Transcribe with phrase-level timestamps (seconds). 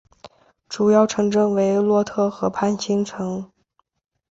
[0.67, 3.51] 主要城镇为洛特河畔新城。